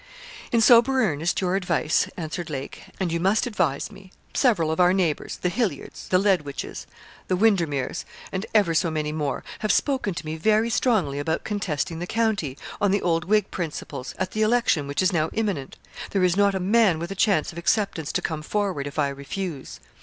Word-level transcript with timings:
In 0.51 0.61
sober 0.61 0.99
earnest, 1.03 1.39
your 1.41 1.55
advice,' 1.55 2.09
answered 2.17 2.49
Lake; 2.49 2.85
'and 2.99 3.11
you 3.11 3.19
must 3.19 3.45
advise 3.45 3.91
me. 3.91 4.11
Several 4.33 4.71
of 4.71 4.79
our 4.79 4.93
neighbours 4.93 5.37
the 5.37 5.51
Hillyards, 5.51 6.07
the 6.09 6.17
Ledwiches, 6.17 6.87
the 7.27 7.35
Wyndermeres, 7.37 8.03
and 8.31 8.43
ever 8.55 8.73
so 8.73 8.89
many 8.89 9.11
more 9.11 9.43
have 9.59 9.71
spoken 9.71 10.15
to 10.15 10.25
me 10.25 10.37
very 10.37 10.71
strongly 10.71 11.19
about 11.19 11.43
contesting 11.43 11.99
the 11.99 12.07
county, 12.07 12.57
on 12.81 12.89
the 12.89 13.03
old 13.03 13.25
Whig 13.25 13.51
principles, 13.51 14.15
at 14.17 14.31
the 14.31 14.41
election 14.41 14.87
which 14.87 15.03
is 15.03 15.13
now 15.13 15.29
imminent. 15.33 15.77
There 16.09 16.23
is 16.23 16.35
not 16.35 16.55
a 16.55 16.59
man 16.59 16.97
with 16.97 17.11
a 17.11 17.13
chance 17.13 17.51
of 17.51 17.59
acceptance 17.59 18.11
to 18.13 18.23
come 18.23 18.41
forward, 18.41 18.87
if 18.87 18.97
I 18.97 19.09
refuse. 19.09 19.79